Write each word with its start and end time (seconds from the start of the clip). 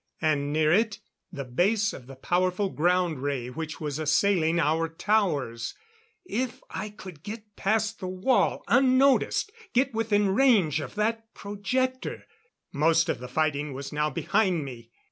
And 0.19 0.51
near 0.51 0.73
it, 0.73 0.97
the 1.31 1.43
base 1.45 1.93
of 1.93 2.07
the 2.07 2.15
powerful 2.15 2.69
ground 2.69 3.21
ray 3.21 3.51
which 3.51 3.79
was 3.79 3.99
assailing 3.99 4.59
our 4.59 4.89
towers... 4.89 5.75
If 6.25 6.59
I 6.71 6.89
could 6.89 7.21
get 7.21 7.55
past 7.55 7.99
the 7.99 8.07
wall, 8.07 8.63
unnoticed, 8.67 9.51
get 9.73 9.93
within 9.93 10.33
range 10.33 10.79
of 10.79 10.95
that 10.95 11.31
projector.... 11.35 12.25
Most 12.71 13.09
of 13.09 13.19
the 13.19 13.27
fighting 13.27 13.73
was 13.75 13.93
now 13.93 14.09
behind 14.09 14.65
me. 14.65 14.89